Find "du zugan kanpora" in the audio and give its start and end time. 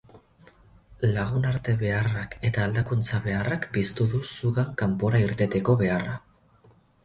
4.17-5.23